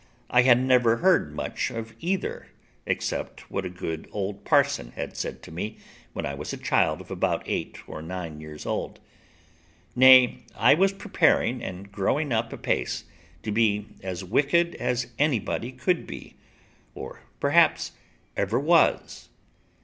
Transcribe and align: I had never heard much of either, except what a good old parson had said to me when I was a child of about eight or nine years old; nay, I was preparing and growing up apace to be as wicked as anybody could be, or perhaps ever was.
I 0.31 0.41
had 0.41 0.57
never 0.57 0.97
heard 0.97 1.31
much 1.31 1.69
of 1.69 1.93
either, 1.99 2.47
except 2.87 3.51
what 3.51 3.65
a 3.65 3.69
good 3.69 4.09
old 4.11 4.43
parson 4.43 4.93
had 4.95 5.15
said 5.15 5.43
to 5.43 5.51
me 5.51 5.77
when 6.13 6.25
I 6.25 6.33
was 6.33 6.51
a 6.51 6.57
child 6.57 7.01
of 7.01 7.11
about 7.11 7.43
eight 7.45 7.77
or 7.87 8.01
nine 8.01 8.41
years 8.41 8.65
old; 8.65 8.99
nay, 9.95 10.39
I 10.55 10.73
was 10.73 10.91
preparing 10.91 11.61
and 11.61 11.91
growing 11.91 12.31
up 12.31 12.51
apace 12.51 13.03
to 13.43 13.51
be 13.51 13.89
as 14.01 14.23
wicked 14.23 14.73
as 14.77 15.05
anybody 15.19 15.71
could 15.71 16.07
be, 16.07 16.35
or 16.95 17.21
perhaps 17.39 17.91
ever 18.35 18.59
was. 18.59 19.29